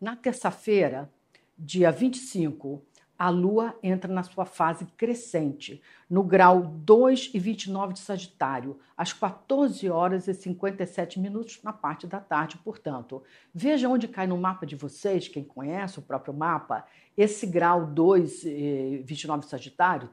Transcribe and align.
Na 0.00 0.16
terça-feira, 0.16 1.12
dia 1.58 1.92
25, 1.92 2.82
a 3.18 3.28
Lua 3.28 3.78
entra 3.82 4.10
na 4.10 4.22
sua 4.22 4.46
fase 4.46 4.86
crescente, 4.96 5.82
no 6.08 6.22
grau 6.22 6.62
2 6.62 7.32
e 7.34 7.38
29 7.38 7.92
de 7.92 7.98
Sagitário, 7.98 8.78
às 8.96 9.12
14 9.12 9.90
horas 9.90 10.26
e 10.26 10.32
57 10.32 11.20
minutos 11.20 11.60
na 11.62 11.70
parte 11.70 12.06
da 12.06 12.18
tarde, 12.18 12.56
portanto. 12.64 13.22
Veja 13.52 13.90
onde 13.90 14.08
cai 14.08 14.26
no 14.26 14.38
mapa 14.38 14.64
de 14.64 14.74
vocês, 14.74 15.28
quem 15.28 15.44
conhece 15.44 15.98
o 15.98 16.02
próprio 16.02 16.32
mapa, 16.32 16.86
esse 17.14 17.46
grau 17.46 17.84
2 17.84 18.44
e 18.46 19.02
29 19.04 19.44
de 19.44 19.50
Sagitário, 19.50 20.08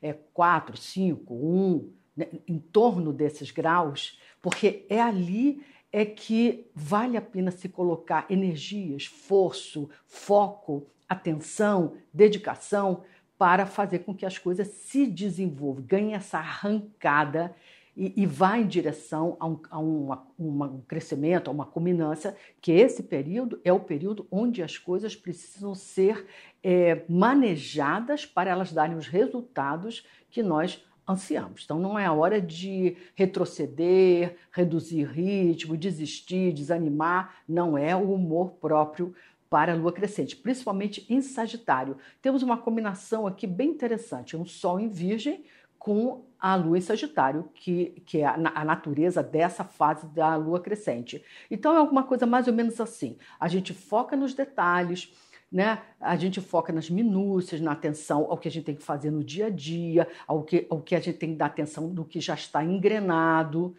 é 0.00 0.12
4, 0.12 0.76
5, 0.76 1.34
1, 1.34 1.92
né, 2.16 2.28
em 2.46 2.60
torno 2.60 3.12
desses 3.12 3.50
graus, 3.50 4.20
porque 4.40 4.86
é 4.88 5.02
ali 5.02 5.64
é 5.92 6.04
que 6.04 6.66
vale 6.74 7.16
a 7.16 7.22
pena 7.22 7.50
se 7.50 7.68
colocar 7.68 8.26
energia, 8.30 8.96
esforço, 8.96 9.90
foco 10.06 10.86
atenção, 11.08 11.94
dedicação 12.12 13.02
para 13.36 13.66
fazer 13.66 14.00
com 14.00 14.14
que 14.14 14.24
as 14.24 14.38
coisas 14.38 14.68
se 14.68 15.06
desenvolvam, 15.06 15.84
ganhem 15.84 16.14
essa 16.14 16.38
arrancada 16.38 17.54
e, 17.94 18.22
e 18.22 18.24
vá 18.24 18.56
em 18.56 18.66
direção 18.66 19.36
a 19.38 19.46
um, 19.46 19.60
a 19.70 19.78
uma, 19.78 20.26
uma, 20.38 20.66
um 20.66 20.80
crescimento, 20.80 21.48
a 21.48 21.52
uma 21.52 21.66
culminância, 21.66 22.34
que 22.60 22.72
esse 22.72 23.02
período 23.02 23.60
é 23.64 23.72
o 23.72 23.80
período 23.80 24.26
onde 24.30 24.62
as 24.62 24.78
coisas 24.78 25.14
precisam 25.14 25.74
ser 25.74 26.26
é, 26.62 27.04
manejadas 27.08 28.24
para 28.24 28.50
elas 28.50 28.72
darem 28.72 28.96
os 28.96 29.06
resultados 29.06 30.06
que 30.30 30.42
nós 30.42 30.82
ansiamos. 31.08 31.62
Então 31.64 31.78
não 31.78 31.98
é 31.98 32.06
a 32.06 32.12
hora 32.12 32.40
de 32.40 32.96
retroceder, 33.14 34.36
reduzir 34.50 35.04
ritmo, 35.04 35.76
desistir, 35.76 36.52
desanimar, 36.52 37.36
não 37.48 37.76
é 37.76 37.94
o 37.94 38.12
humor 38.12 38.52
próprio 38.52 39.14
para 39.50 39.72
a 39.72 39.76
lua 39.76 39.92
crescente, 39.92 40.34
principalmente 40.34 41.04
em 41.12 41.20
Sagitário. 41.20 41.98
Temos 42.22 42.42
uma 42.42 42.56
combinação 42.56 43.26
aqui 43.26 43.46
bem 43.46 43.70
interessante: 43.70 44.36
um 44.36 44.46
Sol 44.46 44.80
em 44.80 44.88
Virgem 44.88 45.44
com 45.78 46.24
a 46.38 46.54
lua 46.54 46.78
em 46.78 46.80
Sagitário, 46.80 47.50
que, 47.54 48.02
que 48.06 48.18
é 48.18 48.24
a, 48.24 48.34
a 48.34 48.64
natureza 48.64 49.22
dessa 49.22 49.64
fase 49.64 50.06
da 50.06 50.36
lua 50.36 50.60
crescente. 50.60 51.22
Então 51.50 51.74
é 51.74 51.78
alguma 51.78 52.04
coisa 52.04 52.24
mais 52.24 52.46
ou 52.46 52.54
menos 52.54 52.80
assim. 52.80 53.18
A 53.38 53.48
gente 53.48 53.74
foca 53.74 54.16
nos 54.16 54.32
detalhes. 54.32 55.12
Né? 55.52 55.82
A 56.00 56.16
gente 56.16 56.40
foca 56.40 56.72
nas 56.72 56.88
minúcias, 56.88 57.60
na 57.60 57.72
atenção 57.72 58.26
ao 58.30 58.38
que 58.38 58.48
a 58.48 58.50
gente 58.50 58.64
tem 58.64 58.74
que 58.74 58.82
fazer 58.82 59.10
no 59.10 59.22
dia 59.22 59.46
a 59.46 59.50
dia, 59.50 60.08
ao 60.26 60.42
que, 60.42 60.66
ao 60.70 60.80
que 60.80 60.94
a 60.94 61.00
gente 61.00 61.18
tem 61.18 61.32
que 61.32 61.36
dar 61.36 61.46
atenção 61.46 61.92
do 61.92 62.04
que 62.04 62.20
já 62.20 62.34
está 62.34 62.64
engrenado, 62.64 63.76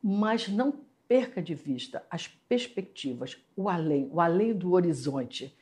mas 0.00 0.48
não 0.48 0.72
perca 1.08 1.42
de 1.42 1.56
vista 1.56 2.04
as 2.08 2.28
perspectivas, 2.28 3.36
o 3.56 3.68
além, 3.68 4.08
o 4.12 4.20
além 4.20 4.54
do 4.54 4.72
horizonte, 4.72 5.52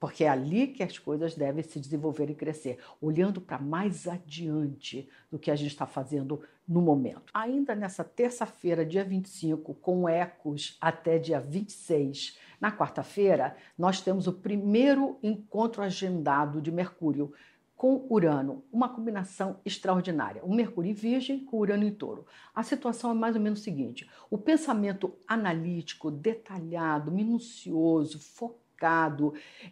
porque 0.00 0.24
é 0.24 0.28
ali 0.28 0.68
que 0.68 0.82
as 0.82 0.98
coisas 0.98 1.34
devem 1.34 1.62
se 1.62 1.80
desenvolver 1.80 2.30
e 2.30 2.34
crescer, 2.34 2.78
olhando 3.00 3.40
para 3.40 3.58
mais 3.58 4.06
adiante 4.06 5.08
do 5.30 5.38
que 5.38 5.50
a 5.50 5.56
gente 5.56 5.70
está 5.70 5.86
fazendo 5.86 6.40
no 6.66 6.80
momento. 6.80 7.32
Ainda 7.34 7.74
nessa 7.74 8.04
terça-feira, 8.04 8.84
dia 8.84 9.04
25, 9.04 9.74
com 9.74 10.08
ecos 10.08 10.76
até 10.80 11.18
dia 11.18 11.40
26, 11.40 12.38
na 12.60 12.70
quarta-feira, 12.70 13.56
nós 13.76 14.00
temos 14.00 14.26
o 14.26 14.32
primeiro 14.32 15.18
encontro 15.22 15.82
agendado 15.82 16.60
de 16.60 16.70
Mercúrio 16.70 17.32
com 17.74 18.04
Urano, 18.10 18.64
uma 18.72 18.88
combinação 18.88 19.60
extraordinária. 19.64 20.44
O 20.44 20.52
Mercúrio 20.52 20.90
em 20.90 20.94
Virgem 20.94 21.44
com 21.44 21.58
Urano 21.58 21.84
em 21.84 21.92
Touro. 21.92 22.26
A 22.52 22.64
situação 22.64 23.12
é 23.12 23.14
mais 23.14 23.36
ou 23.36 23.40
menos 23.40 23.60
o 23.60 23.62
seguinte: 23.62 24.10
o 24.28 24.36
pensamento 24.36 25.14
analítico, 25.28 26.10
detalhado, 26.10 27.12
minucioso, 27.12 28.18
focado, 28.18 28.67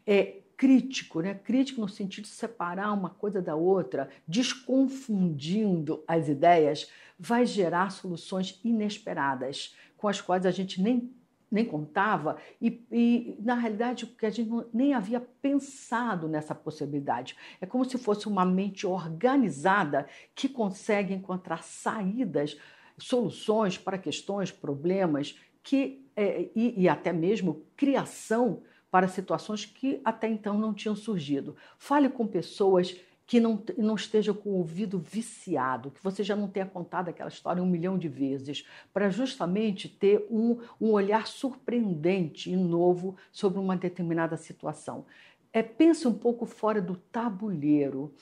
é 0.07 0.41
crítico, 0.57 1.21
né? 1.21 1.35
Crítico 1.35 1.81
no 1.81 1.89
sentido 1.89 2.25
de 2.25 2.31
separar 2.31 2.93
uma 2.93 3.11
coisa 3.11 3.43
da 3.43 3.55
outra, 3.55 4.09
desconfundindo 4.27 6.03
as 6.09 6.29
ideias, 6.29 6.91
vai 7.19 7.45
gerar 7.45 7.91
soluções 7.91 8.61
inesperadas, 8.65 9.77
com 9.97 10.09
as 10.09 10.21
quais 10.21 10.47
a 10.47 10.50
gente 10.50 10.81
nem 10.83 11.12
nem 11.49 11.65
contava, 11.65 12.37
e, 12.61 12.84
e, 12.91 13.39
na 13.41 13.55
realidade 13.55 14.05
que 14.05 14.27
a 14.27 14.31
gente 14.31 14.50
não, 14.50 14.66
nem 14.75 14.93
havia 14.93 15.21
pensado 15.21 16.27
nessa 16.27 16.56
possibilidade. 16.56 17.37
É 17.61 17.66
como 17.66 17.84
se 17.84 17.97
fosse 17.97 18.27
uma 18.27 18.45
mente 18.45 18.84
organizada 18.84 20.09
que 20.34 20.49
consegue 20.49 21.15
encontrar 21.15 21.62
saídas, 21.62 22.59
soluções 22.99 23.78
para 23.78 23.97
questões, 23.97 24.50
problemas 24.50 25.39
que 25.62 26.05
é, 26.16 26.49
e, 26.55 26.83
e 26.83 26.89
até 26.89 27.12
mesmo 27.12 27.65
criação 27.77 28.62
para 28.97 29.09
situações 29.09 29.67
que 29.67 30.01
até 30.03 30.27
então 30.27 30.59
não 30.59 30.73
tinham 30.73 30.97
surgido. 30.97 31.55
Fale 31.77 32.09
com 32.09 32.27
pessoas 32.27 32.97
que 33.27 33.39
não, 33.39 33.62
não 33.77 33.95
esteja 33.95 34.33
com 34.33 34.49
o 34.49 34.55
ouvido 34.55 34.99
viciado, 34.99 35.91
que 35.91 36.03
você 36.03 36.25
já 36.25 36.34
não 36.34 36.49
tenha 36.49 36.65
contado 36.65 37.11
aquela 37.11 37.29
história 37.29 37.62
um 37.62 37.67
milhão 37.67 37.99
de 37.99 38.09
vezes, 38.09 38.67
para 38.95 39.11
justamente 39.11 39.87
ter 39.87 40.27
um, 40.31 40.61
um 40.81 40.93
olhar 40.93 41.27
surpreendente 41.27 42.51
e 42.51 42.57
novo 42.57 43.19
sobre 43.31 43.59
uma 43.59 43.77
determinada 43.77 44.39
situação. 44.39 45.05
É, 45.53 45.63
pense 45.63 46.09
um 46.09 46.15
pouco 46.15 46.47
fora 46.47 46.81
do 46.81 46.97
tabuleiro, 46.97 48.15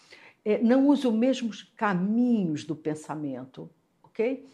é, 0.44 0.60
não 0.60 0.88
use 0.88 1.06
os 1.06 1.14
mesmos 1.14 1.62
caminhos 1.76 2.64
do 2.64 2.74
pensamento, 2.74 3.70
ok? 4.02 4.44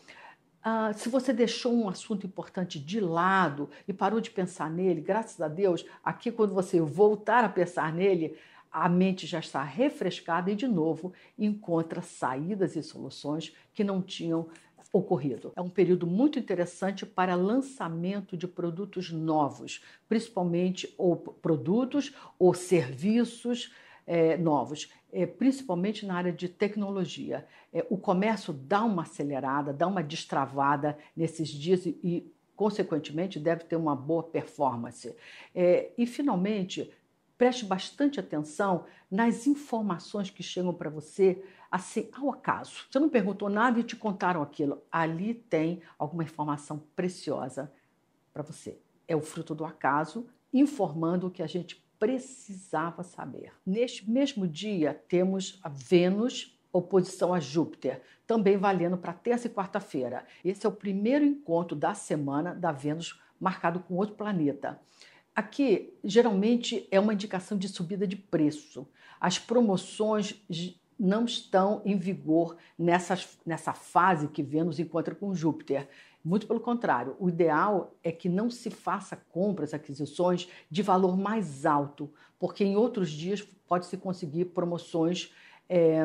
Ah, 0.63 0.93
se 0.93 1.09
você 1.09 1.33
deixou 1.33 1.73
um 1.73 1.89
assunto 1.89 2.27
importante 2.27 2.79
de 2.79 3.01
lado 3.01 3.71
e 3.89 3.93
parou 3.95 4.21
de 4.21 4.31
pensar 4.31 4.71
nele, 4.71 5.01
graças 5.01 5.41
a 5.41 5.49
Deus, 5.49 5.87
aqui 6.05 6.31
quando 6.31 6.53
você 6.53 6.79
voltar 6.81 7.45
a 7.45 7.49
pensar 7.49 7.93
nele, 7.93 8.37
a 8.71 8.89
mente 8.89 9.27
já 9.27 9.39
está 9.39 9.63
refrescada 9.63 10.51
e, 10.51 10.55
de 10.55 10.69
novo, 10.69 11.15
encontra 11.39 12.03
saídas 12.03 12.77
e 12.77 12.83
soluções 12.83 13.57
que 13.73 13.83
não 13.83 14.03
tinham 14.03 14.49
ocorrido. 14.93 15.53
É 15.57 15.63
um 15.63 15.71
período 15.71 16.07
muito 16.07 16.39
interessante 16.39 17.07
para 17.07 17.35
lançamento 17.35 18.37
de 18.37 18.47
produtos 18.47 19.11
novos, 19.11 19.83
principalmente 20.09 20.95
ou 20.99 21.17
produtos 21.17 22.15
ou 22.39 22.53
serviços 22.53 23.73
é, 24.07 24.37
novos, 24.37 24.91
é, 25.13 25.27
principalmente 25.27 26.07
na 26.07 26.15
área 26.15 26.33
de 26.33 26.49
tecnologia. 26.49 27.47
É, 27.73 27.87
o 27.91 27.97
comércio 27.97 28.53
dá 28.53 28.85
uma 28.85 29.03
acelerada, 29.03 29.73
dá 29.73 29.87
uma 29.87 30.03
destravada 30.03 30.99
nesses 31.17 31.49
dias 31.49 31.87
e, 31.87 31.99
e 32.03 32.33
consequentemente, 32.61 33.41
deve 33.41 33.65
ter 33.65 33.77
uma 33.77 33.97
boa 33.97 34.23
performance. 34.23 35.17
É, 35.55 35.93
e, 35.97 36.07
finalmente, 36.07 36.93
preste 37.39 37.65
bastante 37.65 38.21
atenção 38.21 38.85
nas 39.11 39.47
informações 39.47 40.29
que 40.29 40.43
chegam 40.43 40.75
para 40.75 40.91
você 40.91 41.43
assim 41.71 42.11
ao 42.13 42.31
acaso. 42.31 42.85
Você 42.91 42.99
não 42.99 43.09
perguntou 43.09 43.49
nada 43.49 43.81
e 43.81 43.83
te 43.83 43.97
contaram 43.97 44.43
aquilo. 44.43 44.83
Ali 44.93 45.33
tem 45.33 45.81
alguma 45.99 46.23
informação 46.23 46.83
preciosa 46.95 47.73
para 48.31 48.43
você. 48.43 48.79
É 49.09 49.17
o 49.17 49.23
fruto 49.23 49.55
do 49.55 49.65
acaso, 49.65 50.29
informando 50.53 51.29
o 51.29 51.31
que 51.31 51.43
a 51.43 51.47
gente 51.47 51.83
precisava 52.01 53.05
saber. 53.05 53.53
Neste 53.65 54.11
mesmo 54.11 54.49
dia, 54.49 54.95
temos 55.07 55.61
a 55.63 55.69
Vênus 55.69 56.59
oposição 56.73 57.35
a 57.35 57.41
Júpiter, 57.41 58.01
também 58.27 58.57
valendo 58.57 58.97
para 58.97 59.13
terça 59.13 59.47
e 59.47 59.51
quarta-feira. 59.51 60.25
Esse 60.45 60.65
é 60.65 60.69
o 60.69 60.73
primeiro 60.73 61.25
encontro 61.25 61.77
da 61.77 61.95
semana 61.95 62.55
da 62.55 62.73
Vênus 62.73 63.21
marcado 63.39 63.81
com 63.81 63.97
outro 63.97 64.15
planeta. 64.15 64.81
Aqui, 65.35 65.93
geralmente, 66.05 66.87
é 66.91 67.01
uma 67.01 67.15
indicação 67.15 67.59
de 67.59 67.69
subida 67.69 68.07
de 68.07 68.17
preço. 68.17 68.89
As 69.21 69.39
promoções 69.39 70.43
não 70.99 71.25
estão 71.25 71.81
em 71.85 71.97
vigor 71.97 72.57
nessa, 72.79 73.19
nessa 73.45 73.73
fase 73.73 74.29
que 74.29 74.43
Vênus 74.43 74.79
encontra 74.79 75.15
com 75.15 75.35
Júpiter. 75.35 75.89
Muito 76.23 76.47
pelo 76.47 76.61
contrário, 76.61 77.17
o 77.19 77.29
ideal 77.29 77.95
é 78.03 78.13
que 78.13 78.29
não 78.29 78.51
se 78.51 78.71
faça 78.71 79.17
compras, 79.17 79.73
aquisições 79.73 80.49
de 80.71 80.83
valor 80.83 81.17
mais 81.17 81.65
alto, 81.65 82.13
porque 82.39 82.63
em 82.63 82.77
outros 82.77 83.11
dias 83.11 83.41
pode-se 83.41 83.97
conseguir 83.97 84.47
promoções 84.47 85.33
é, 85.69 86.05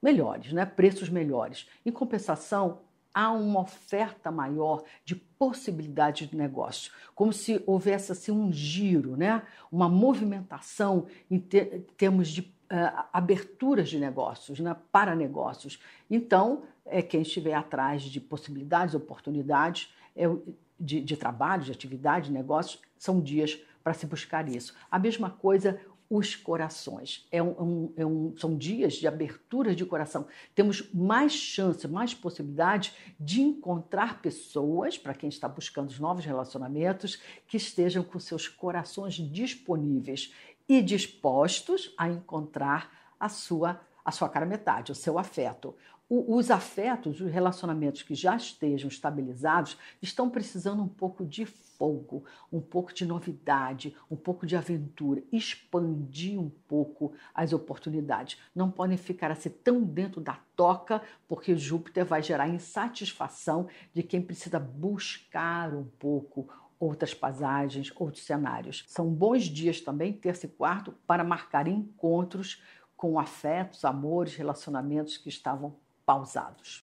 melhores, 0.00 0.52
né? 0.52 0.64
preços 0.64 1.08
melhores. 1.08 1.68
Em 1.84 1.90
compensação, 1.90 2.82
há 3.12 3.32
uma 3.32 3.60
oferta 3.60 4.30
maior 4.30 4.84
de 5.04 5.16
possibilidades 5.16 6.28
de 6.28 6.36
negócio, 6.36 6.92
como 7.14 7.32
se 7.32 7.62
houvesse 7.66 8.12
assim 8.12 8.30
um 8.30 8.52
giro, 8.52 9.16
né? 9.16 9.42
uma 9.70 9.88
movimentação 9.88 11.06
em 11.28 11.38
termos 11.38 12.28
de 12.28 12.54
uh, 12.70 13.04
aberturas 13.12 13.88
de 13.88 13.98
negócios, 13.98 14.60
né? 14.60 14.76
para 14.92 15.14
negócios. 15.14 15.80
Então, 16.08 16.62
é, 16.86 17.02
quem 17.02 17.22
estiver 17.22 17.54
atrás 17.54 18.02
de 18.02 18.20
possibilidades, 18.20 18.94
oportunidades 18.94 19.92
é, 20.16 20.24
de, 20.78 21.00
de 21.00 21.16
trabalho, 21.16 21.64
de 21.64 21.72
atividade, 21.72 22.26
de 22.26 22.32
negócios, 22.32 22.80
são 22.98 23.20
dias 23.20 23.58
para 23.82 23.94
se 23.94 24.06
buscar 24.06 24.48
isso. 24.48 24.74
A 24.90 24.98
mesma 24.98 25.30
coisa 25.30 25.80
os 26.10 26.34
corações. 26.34 27.24
É 27.30 27.40
um, 27.40 27.50
um, 27.50 27.92
é 27.96 28.04
um, 28.04 28.34
são 28.36 28.58
dias 28.58 28.94
de 28.94 29.06
abertura 29.06 29.76
de 29.76 29.86
coração. 29.86 30.26
Temos 30.56 30.92
mais 30.92 31.32
chance, 31.32 31.86
mais 31.86 32.12
possibilidade 32.12 32.92
de 33.18 33.40
encontrar 33.40 34.20
pessoas, 34.20 34.98
para 34.98 35.14
quem 35.14 35.28
está 35.28 35.48
buscando 35.48 35.96
novos 36.00 36.24
relacionamentos, 36.24 37.22
que 37.46 37.56
estejam 37.56 38.02
com 38.02 38.18
seus 38.18 38.48
corações 38.48 39.14
disponíveis 39.14 40.34
e 40.70 40.80
dispostos 40.80 41.92
a 41.98 42.08
encontrar 42.08 42.92
a 43.18 43.28
sua 43.28 43.80
a 44.02 44.12
sua 44.12 44.28
cara 44.30 44.46
metade, 44.46 44.92
o 44.92 44.94
seu 44.94 45.18
afeto. 45.18 45.74
O, 46.08 46.36
os 46.36 46.50
afetos, 46.50 47.20
os 47.20 47.30
relacionamentos 47.30 48.02
que 48.02 48.14
já 48.14 48.34
estejam 48.34 48.88
estabilizados, 48.88 49.76
estão 50.00 50.30
precisando 50.30 50.82
um 50.82 50.88
pouco 50.88 51.24
de 51.24 51.44
fogo, 51.44 52.24
um 52.50 52.60
pouco 52.60 52.94
de 52.94 53.04
novidade, 53.04 53.94
um 54.10 54.16
pouco 54.16 54.46
de 54.46 54.56
aventura, 54.56 55.22
expandir 55.30 56.40
um 56.40 56.50
pouco 56.66 57.12
as 57.34 57.52
oportunidades. 57.52 58.38
Não 58.54 58.70
podem 58.70 58.96
ficar 58.96 59.30
assim 59.30 59.50
tão 59.50 59.82
dentro 59.82 60.20
da 60.20 60.40
toca, 60.56 61.02
porque 61.28 61.56
Júpiter 61.56 62.04
vai 62.04 62.22
gerar 62.22 62.48
insatisfação 62.48 63.68
de 63.92 64.02
quem 64.02 64.22
precisa 64.22 64.58
buscar 64.58 65.74
um 65.74 65.84
pouco 65.84 66.48
outras 66.80 67.12
paisagens, 67.12 67.92
outros 67.94 68.24
cenários. 68.24 68.84
São 68.88 69.12
bons 69.12 69.44
dias 69.44 69.82
também, 69.82 70.14
terça 70.14 70.46
e 70.46 70.48
quarto, 70.48 70.92
para 71.06 71.22
marcar 71.22 71.68
encontros 71.68 72.62
com 72.96 73.18
afetos, 73.18 73.84
amores, 73.84 74.34
relacionamentos 74.34 75.18
que 75.18 75.28
estavam 75.28 75.76
pausados. 76.06 76.78